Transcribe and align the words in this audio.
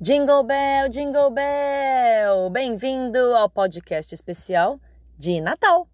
Jingle 0.00 0.42
Bell, 0.42 0.88
Jingle 0.88 1.30
Bell! 1.30 2.50
Bem-vindo 2.50 3.16
ao 3.36 3.48
podcast 3.48 4.12
especial 4.12 4.80
de 5.16 5.40
Natal. 5.40 5.86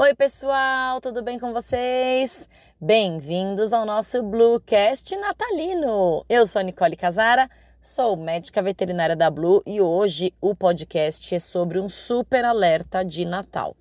Oi, 0.00 0.14
pessoal, 0.14 1.00
tudo 1.00 1.24
bem 1.24 1.40
com 1.40 1.52
vocês? 1.52 2.48
Bem-vindos 2.80 3.72
ao 3.72 3.84
nosso 3.84 4.22
Bluecast 4.22 5.16
natalino. 5.16 6.24
Eu 6.28 6.46
sou 6.46 6.60
a 6.60 6.62
Nicole 6.62 6.94
Casara, 6.94 7.50
sou 7.82 8.16
médica 8.16 8.62
veterinária 8.62 9.16
da 9.16 9.28
Blue 9.28 9.60
e 9.66 9.80
hoje 9.80 10.32
o 10.40 10.54
podcast 10.54 11.34
é 11.34 11.40
sobre 11.40 11.80
um 11.80 11.88
super 11.88 12.44
alerta 12.44 13.04
de 13.04 13.24
Natal. 13.24 13.76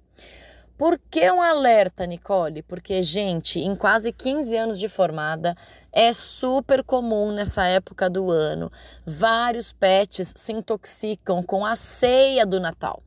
Por 0.76 1.00
que 1.12 1.32
um 1.32 1.40
alerta, 1.40 2.08
Nicole? 2.08 2.64
Porque, 2.64 3.04
gente, 3.04 3.60
em 3.60 3.76
quase 3.76 4.12
15 4.12 4.58
anos 4.58 4.80
de 4.80 4.88
formada, 4.88 5.56
é 5.94 6.12
super 6.14 6.84
comum 6.84 7.32
nessa 7.32 7.68
época 7.68 8.10
do 8.10 8.32
ano. 8.32 8.72
Vários 9.06 9.72
pets 9.72 10.34
se 10.36 10.52
intoxicam 10.52 11.44
com 11.44 11.64
a 11.64 11.76
ceia 11.76 12.44
do 12.44 12.60
Natal 12.60 13.04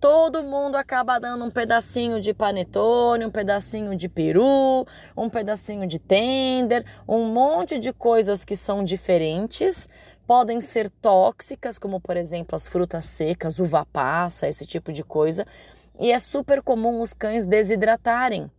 todo 0.00 0.42
mundo 0.42 0.76
acaba 0.76 1.20
dando 1.20 1.44
um 1.44 1.50
pedacinho 1.50 2.18
de 2.20 2.32
panetone, 2.32 3.26
um 3.26 3.30
pedacinho 3.30 3.94
de 3.94 4.08
peru, 4.08 4.86
um 5.14 5.28
pedacinho 5.28 5.86
de 5.86 5.98
tender, 5.98 6.84
um 7.06 7.26
monte 7.26 7.78
de 7.78 7.92
coisas 7.92 8.44
que 8.44 8.56
são 8.56 8.82
diferentes. 8.82 9.88
Podem 10.26 10.60
ser 10.60 10.88
tóxicas, 10.88 11.78
como 11.78 12.00
por 12.00 12.16
exemplo 12.16 12.56
as 12.56 12.66
frutas 12.66 13.04
secas, 13.04 13.58
uva 13.58 13.84
passa, 13.84 14.48
esse 14.48 14.64
tipo 14.64 14.90
de 14.90 15.04
coisa. 15.04 15.46
E 15.98 16.10
é 16.10 16.18
super 16.18 16.62
comum 16.62 17.02
os 17.02 17.12
cães 17.12 17.44
desidratarem 17.44 18.50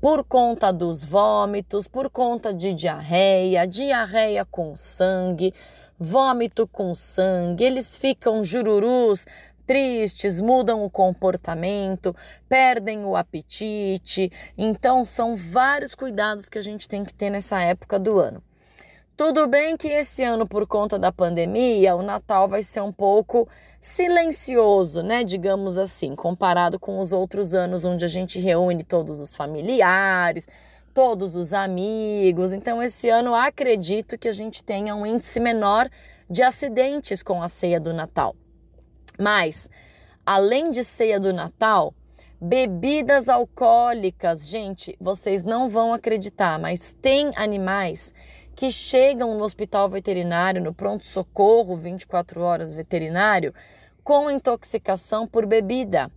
por 0.00 0.24
conta 0.24 0.72
dos 0.72 1.04
vômitos, 1.04 1.88
por 1.88 2.08
conta 2.08 2.54
de 2.54 2.72
diarreia, 2.72 3.66
diarreia 3.66 4.44
com 4.44 4.76
sangue, 4.76 5.52
vômito 5.98 6.66
com 6.68 6.94
sangue, 6.94 7.64
eles 7.64 7.96
ficam 7.96 8.44
jururus 8.44 9.26
tristes, 9.66 10.40
mudam 10.40 10.84
o 10.84 10.90
comportamento, 10.90 12.14
perdem 12.48 13.04
o 13.04 13.16
apetite. 13.16 14.30
Então, 14.56 15.04
são 15.04 15.36
vários 15.36 15.94
cuidados 15.94 16.48
que 16.48 16.58
a 16.58 16.62
gente 16.62 16.88
tem 16.88 17.04
que 17.04 17.12
ter 17.12 17.28
nessa 17.28 17.60
época 17.60 17.98
do 17.98 18.18
ano. 18.18 18.42
Tudo 19.16 19.46
bem 19.46 19.76
que 19.76 19.88
esse 19.88 20.22
ano, 20.22 20.46
por 20.46 20.66
conta 20.66 20.98
da 20.98 21.10
pandemia, 21.10 21.96
o 21.96 22.02
Natal 22.02 22.46
vai 22.46 22.62
ser 22.62 22.82
um 22.82 22.92
pouco 22.92 23.48
silencioso, 23.80 25.02
né? 25.02 25.24
Digamos 25.24 25.78
assim, 25.78 26.14
comparado 26.14 26.78
com 26.78 27.00
os 27.00 27.12
outros 27.12 27.54
anos 27.54 27.84
onde 27.84 28.04
a 28.04 28.08
gente 28.08 28.38
reúne 28.38 28.84
todos 28.84 29.18
os 29.18 29.34
familiares, 29.34 30.46
todos 30.92 31.34
os 31.34 31.54
amigos. 31.54 32.52
Então, 32.52 32.82
esse 32.82 33.08
ano 33.08 33.34
acredito 33.34 34.18
que 34.18 34.28
a 34.28 34.32
gente 34.32 34.62
tenha 34.62 34.94
um 34.94 35.06
índice 35.06 35.40
menor 35.40 35.88
de 36.28 36.42
acidentes 36.42 37.22
com 37.22 37.42
a 37.42 37.48
ceia 37.48 37.80
do 37.80 37.94
Natal. 37.94 38.36
Mas, 39.18 39.68
além 40.24 40.70
de 40.70 40.84
ceia 40.84 41.18
do 41.18 41.32
Natal, 41.32 41.94
bebidas 42.40 43.28
alcoólicas, 43.28 44.46
gente, 44.46 44.96
vocês 45.00 45.42
não 45.42 45.68
vão 45.68 45.92
acreditar, 45.94 46.58
mas 46.58 46.94
tem 47.00 47.30
animais 47.36 48.12
que 48.54 48.70
chegam 48.70 49.36
no 49.36 49.44
hospital 49.44 49.88
veterinário, 49.88 50.62
no 50.62 50.72
pronto-socorro 50.72 51.76
24 51.76 52.40
horas 52.40 52.74
veterinário, 52.74 53.54
com 54.02 54.30
intoxicação 54.30 55.26
por 55.26 55.46
bebida 55.46 56.10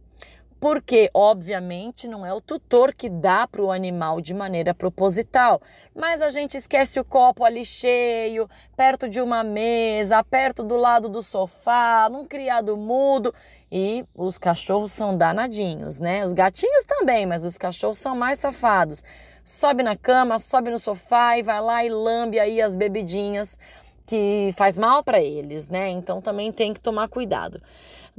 porque, 0.59 1.09
obviamente, 1.13 2.07
não 2.07 2.25
é 2.25 2.33
o 2.33 2.41
tutor 2.41 2.93
que 2.93 3.09
dá 3.09 3.47
para 3.47 3.61
o 3.61 3.71
animal 3.71 4.19
de 4.19 4.33
maneira 4.33 4.73
proposital, 4.73 5.61
mas 5.95 6.21
a 6.21 6.29
gente 6.29 6.57
esquece 6.57 6.99
o 6.99 7.05
copo 7.05 7.45
ali 7.45 7.63
cheio, 7.63 8.49
perto 8.75 9.07
de 9.07 9.21
uma 9.21 9.41
mesa, 9.41 10.23
perto 10.23 10.61
do 10.61 10.75
lado 10.75 11.07
do 11.07 11.21
sofá, 11.21 12.09
num 12.11 12.25
criado 12.25 12.75
mudo. 12.75 13.33
E 13.71 14.03
os 14.13 14.37
cachorros 14.37 14.91
são 14.91 15.15
danadinhos, 15.15 15.97
né? 15.97 16.25
Os 16.25 16.33
gatinhos 16.33 16.83
também, 16.83 17.25
mas 17.25 17.45
os 17.45 17.57
cachorros 17.57 17.99
são 17.99 18.15
mais 18.15 18.39
safados. 18.39 19.03
Sobe 19.43 19.81
na 19.81 19.95
cama, 19.95 20.39
sobe 20.39 20.71
no 20.71 20.79
sofá 20.79 21.37
e 21.37 21.43
vai 21.43 21.61
lá 21.61 21.85
e 21.85 21.89
lambe 21.89 22.39
aí 22.39 22.61
as 22.61 22.75
bebidinhas 22.75 23.57
que 24.05 24.51
faz 24.57 24.77
mal 24.77 25.03
para 25.03 25.21
eles, 25.21 25.67
né? 25.67 25.89
Então 25.89 26.19
também 26.19 26.51
tem 26.51 26.73
que 26.73 26.81
tomar 26.81 27.07
cuidado. 27.07 27.61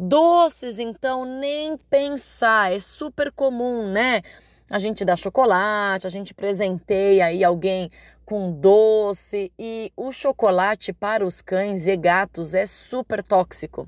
Doces, 0.03 0.79
então, 0.79 1.27
nem 1.27 1.77
pensar, 1.77 2.73
é 2.73 2.79
super 2.79 3.31
comum, 3.31 3.87
né? 3.87 4.23
A 4.71 4.79
gente 4.79 5.05
dá 5.05 5.15
chocolate, 5.15 6.07
a 6.07 6.11
gente 6.11 6.33
presenteia 6.33 7.27
aí 7.27 7.45
alguém 7.45 7.91
com 8.25 8.51
doce 8.51 9.53
e 9.59 9.93
o 9.95 10.11
chocolate 10.11 10.91
para 10.91 11.23
os 11.23 11.43
cães 11.43 11.87
e 11.87 11.95
gatos 11.99 12.55
é 12.55 12.65
super 12.65 13.23
tóxico. 13.23 13.87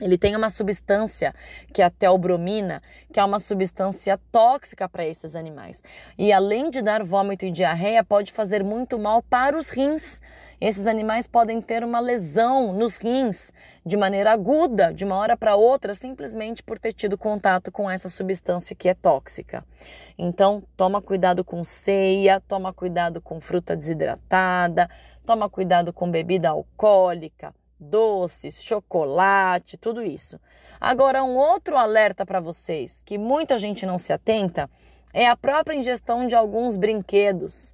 Ele 0.00 0.18
tem 0.18 0.34
uma 0.34 0.50
substância 0.50 1.32
que 1.72 1.80
é 1.80 1.84
a 1.84 1.90
teobromina, 1.90 2.82
que 3.12 3.20
é 3.20 3.24
uma 3.24 3.38
substância 3.38 4.18
tóxica 4.32 4.88
para 4.88 5.06
esses 5.06 5.36
animais. 5.36 5.84
E 6.18 6.32
além 6.32 6.68
de 6.68 6.82
dar 6.82 7.04
vômito 7.04 7.44
e 7.44 7.50
diarreia, 7.52 8.02
pode 8.02 8.32
fazer 8.32 8.64
muito 8.64 8.98
mal 8.98 9.22
para 9.22 9.56
os 9.56 9.70
rins. 9.70 10.20
Esses 10.60 10.88
animais 10.88 11.28
podem 11.28 11.60
ter 11.60 11.84
uma 11.84 12.00
lesão 12.00 12.72
nos 12.72 12.96
rins 12.96 13.52
de 13.86 13.96
maneira 13.96 14.32
aguda, 14.32 14.92
de 14.92 15.04
uma 15.04 15.14
hora 15.14 15.36
para 15.36 15.54
outra, 15.54 15.94
simplesmente 15.94 16.60
por 16.60 16.76
ter 16.76 16.92
tido 16.92 17.16
contato 17.16 17.70
com 17.70 17.88
essa 17.88 18.08
substância 18.08 18.74
que 18.74 18.88
é 18.88 18.94
tóxica. 18.94 19.64
Então, 20.18 20.64
toma 20.76 21.00
cuidado 21.00 21.44
com 21.44 21.62
ceia, 21.62 22.40
toma 22.40 22.72
cuidado 22.72 23.20
com 23.20 23.40
fruta 23.40 23.76
desidratada, 23.76 24.90
toma 25.24 25.48
cuidado 25.48 25.92
com 25.92 26.10
bebida 26.10 26.48
alcoólica 26.48 27.54
doces, 27.84 28.62
chocolate, 28.62 29.76
tudo 29.76 30.02
isso. 30.02 30.40
Agora, 30.80 31.22
um 31.22 31.36
outro 31.36 31.76
alerta 31.76 32.26
para 32.26 32.40
vocês 32.40 33.02
que 33.04 33.16
muita 33.16 33.58
gente 33.58 33.86
não 33.86 33.98
se 33.98 34.12
atenta 34.12 34.68
é 35.12 35.28
a 35.28 35.36
própria 35.36 35.76
ingestão 35.76 36.26
de 36.26 36.34
alguns 36.34 36.76
brinquedos. 36.76 37.72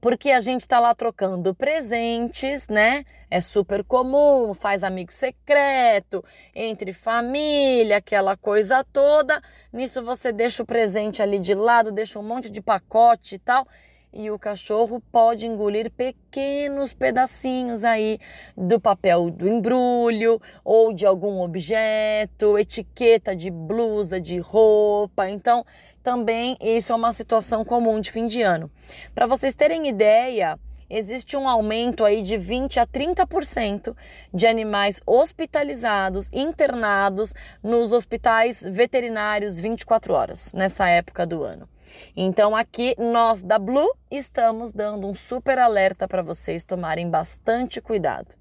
Porque 0.00 0.32
a 0.32 0.40
gente 0.40 0.62
está 0.62 0.80
lá 0.80 0.94
trocando 0.94 1.54
presentes, 1.54 2.66
né? 2.66 3.04
É 3.30 3.40
super 3.40 3.84
comum, 3.84 4.52
faz 4.52 4.82
amigo 4.82 5.12
secreto, 5.12 6.24
entre 6.54 6.92
família, 6.92 7.98
aquela 7.98 8.36
coisa 8.36 8.84
toda. 8.92 9.40
Nisso 9.72 10.02
você 10.02 10.32
deixa 10.32 10.64
o 10.64 10.66
presente 10.66 11.22
ali 11.22 11.38
de 11.38 11.54
lado, 11.54 11.92
deixa 11.92 12.18
um 12.18 12.22
monte 12.22 12.50
de 12.50 12.60
pacote 12.60 13.36
e 13.36 13.38
tal 13.38 13.66
e 14.12 14.30
o 14.30 14.38
cachorro 14.38 15.02
pode 15.10 15.46
engolir 15.46 15.90
pequenos 15.90 16.92
pedacinhos 16.92 17.84
aí 17.84 18.18
do 18.56 18.78
papel 18.78 19.30
do 19.30 19.48
embrulho 19.48 20.40
ou 20.64 20.92
de 20.92 21.06
algum 21.06 21.40
objeto, 21.40 22.58
etiqueta 22.58 23.34
de 23.34 23.50
blusa, 23.50 24.20
de 24.20 24.38
roupa. 24.38 25.30
Então, 25.30 25.64
também 26.02 26.56
isso 26.60 26.92
é 26.92 26.96
uma 26.96 27.12
situação 27.12 27.64
comum 27.64 28.00
de 28.00 28.10
fim 28.10 28.26
de 28.26 28.42
ano. 28.42 28.70
Para 29.14 29.26
vocês 29.26 29.54
terem 29.54 29.88
ideia, 29.88 30.58
existe 30.90 31.36
um 31.36 31.48
aumento 31.48 32.04
aí 32.04 32.20
de 32.20 32.36
20 32.36 32.80
a 32.80 32.86
30% 32.86 33.96
de 34.34 34.46
animais 34.46 35.00
hospitalizados, 35.06 36.28
internados 36.32 37.32
nos 37.62 37.92
hospitais 37.92 38.62
veterinários 38.62 39.58
24 39.58 40.12
horas 40.12 40.52
nessa 40.52 40.88
época 40.88 41.26
do 41.26 41.42
ano. 41.42 41.71
Então 42.16 42.54
aqui 42.54 42.94
nós 42.98 43.42
da 43.42 43.58
Blue 43.58 43.92
estamos 44.10 44.72
dando 44.72 45.06
um 45.06 45.14
super 45.14 45.58
alerta 45.58 46.06
para 46.06 46.22
vocês 46.22 46.64
tomarem 46.64 47.08
bastante 47.08 47.80
cuidado. 47.80 48.34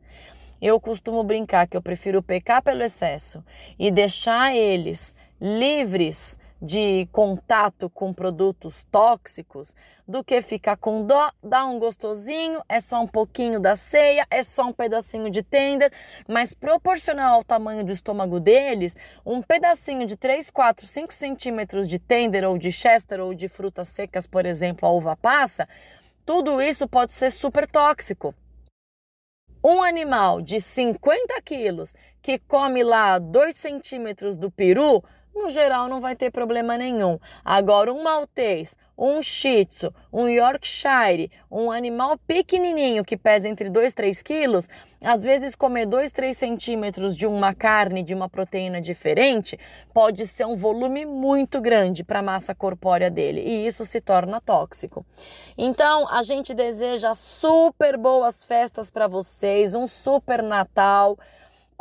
Eu 0.61 0.79
costumo 0.79 1.23
brincar 1.23 1.67
que 1.67 1.75
eu 1.75 1.81
prefiro 1.81 2.21
pecar 2.21 2.61
pelo 2.61 2.83
excesso 2.83 3.43
e 3.79 3.89
deixar 3.89 4.55
eles 4.55 5.15
livres 5.39 6.37
de 6.61 7.07
contato 7.11 7.89
com 7.89 8.13
produtos 8.13 8.85
tóxicos 8.91 9.75
do 10.07 10.23
que 10.23 10.41
ficar 10.43 10.77
com 10.77 11.03
dó, 11.03 11.31
dar 11.41 11.65
um 11.65 11.79
gostosinho, 11.79 12.61
é 12.69 12.79
só 12.79 13.01
um 13.01 13.07
pouquinho 13.07 13.59
da 13.59 13.75
ceia, 13.75 14.27
é 14.29 14.43
só 14.43 14.65
um 14.65 14.73
pedacinho 14.73 15.31
de 15.31 15.41
tender, 15.41 15.91
mas 16.27 16.53
proporcional 16.53 17.35
ao 17.35 17.43
tamanho 17.43 17.83
do 17.83 17.91
estômago 17.91 18.39
deles, 18.39 18.95
um 19.25 19.41
pedacinho 19.41 20.05
de 20.05 20.15
3, 20.15 20.51
4, 20.51 20.85
5 20.85 21.13
centímetros 21.13 21.89
de 21.89 21.97
tender 21.97 22.43
ou 22.43 22.57
de 22.57 22.71
chester 22.71 23.19
ou 23.19 23.33
de 23.33 23.47
frutas 23.47 23.87
secas, 23.87 24.27
por 24.27 24.45
exemplo, 24.45 24.87
a 24.87 24.91
uva 24.91 25.15
passa, 25.15 25.67
tudo 26.23 26.61
isso 26.61 26.87
pode 26.87 27.13
ser 27.13 27.31
super 27.31 27.65
tóxico. 27.65 28.35
Um 29.63 29.81
animal 29.81 30.41
de 30.41 30.59
50 30.59 31.41
quilos 31.43 31.95
que 32.21 32.37
come 32.39 32.83
lá 32.83 33.17
2 33.19 33.55
centímetros 33.55 34.37
do 34.37 34.51
peru 34.51 35.03
no 35.33 35.49
geral 35.49 35.87
não 35.87 35.99
vai 35.99 36.15
ter 36.15 36.31
problema 36.31 36.77
nenhum. 36.77 37.19
Agora, 37.43 37.91
um 37.91 38.03
maltês, 38.03 38.77
um 38.97 39.21
Shih 39.21 39.65
Tzu, 39.65 39.93
um 40.13 40.27
Yorkshire, 40.27 41.31
um 41.49 41.71
animal 41.71 42.17
pequenininho 42.27 43.03
que 43.03 43.17
pesa 43.17 43.49
entre 43.49 43.67
2 43.67 43.91
e 43.91 43.95
3 43.95 44.21
quilos, 44.21 44.69
às 45.03 45.23
vezes 45.23 45.55
comer 45.55 45.87
2, 45.87 46.11
3 46.11 46.37
centímetros 46.37 47.15
de 47.15 47.25
uma 47.25 47.53
carne, 47.53 48.03
de 48.03 48.13
uma 48.13 48.29
proteína 48.29 48.79
diferente, 48.79 49.57
pode 49.91 50.27
ser 50.27 50.45
um 50.45 50.55
volume 50.55 51.05
muito 51.05 51.59
grande 51.59 52.03
para 52.03 52.19
a 52.19 52.23
massa 52.23 52.53
corpórea 52.53 53.09
dele 53.09 53.41
e 53.41 53.65
isso 53.65 53.83
se 53.85 53.99
torna 53.99 54.39
tóxico. 54.39 55.03
Então, 55.57 56.07
a 56.07 56.21
gente 56.21 56.53
deseja 56.53 57.15
super 57.15 57.97
boas 57.97 58.45
festas 58.45 58.91
para 58.91 59.07
vocês, 59.07 59.73
um 59.73 59.87
super 59.87 60.43
Natal 60.43 61.17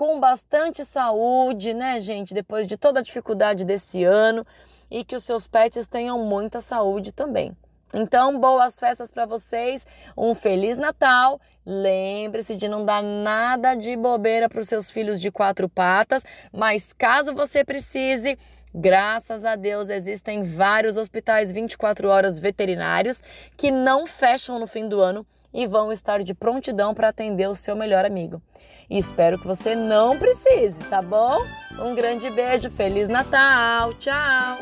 com 0.00 0.18
bastante 0.18 0.82
saúde, 0.82 1.74
né, 1.74 2.00
gente, 2.00 2.32
depois 2.32 2.66
de 2.66 2.78
toda 2.78 3.00
a 3.00 3.02
dificuldade 3.02 3.66
desse 3.66 4.02
ano 4.02 4.46
e 4.90 5.04
que 5.04 5.14
os 5.14 5.24
seus 5.24 5.46
pets 5.46 5.86
tenham 5.86 6.18
muita 6.24 6.58
saúde 6.62 7.12
também. 7.12 7.54
Então, 7.92 8.40
boas 8.40 8.80
festas 8.80 9.10
para 9.10 9.26
vocês, 9.26 9.86
um 10.16 10.34
feliz 10.34 10.78
Natal. 10.78 11.38
Lembre-se 11.66 12.56
de 12.56 12.66
não 12.66 12.82
dar 12.82 13.02
nada 13.02 13.74
de 13.74 13.94
bobeira 13.94 14.48
para 14.48 14.60
os 14.60 14.68
seus 14.68 14.90
filhos 14.90 15.20
de 15.20 15.30
quatro 15.30 15.68
patas, 15.68 16.24
mas 16.50 16.94
caso 16.94 17.34
você 17.34 17.62
precise, 17.62 18.38
graças 18.74 19.44
a 19.44 19.54
Deus 19.54 19.90
existem 19.90 20.42
vários 20.42 20.96
hospitais 20.96 21.52
24 21.52 22.08
horas 22.08 22.38
veterinários 22.38 23.22
que 23.54 23.70
não 23.70 24.06
fecham 24.06 24.58
no 24.58 24.66
fim 24.66 24.88
do 24.88 25.02
ano 25.02 25.26
e 25.52 25.66
vão 25.66 25.92
estar 25.92 26.22
de 26.22 26.34
prontidão 26.34 26.94
para 26.94 27.08
atender 27.08 27.48
o 27.48 27.54
seu 27.54 27.76
melhor 27.76 28.04
amigo. 28.04 28.42
E 28.88 28.98
espero 28.98 29.38
que 29.38 29.46
você 29.46 29.74
não 29.76 30.18
precise, 30.18 30.82
tá 30.84 31.00
bom? 31.00 31.38
Um 31.78 31.94
grande 31.94 32.28
beijo, 32.30 32.68
feliz 32.70 33.08
Natal, 33.08 33.94
tchau. 33.94 34.58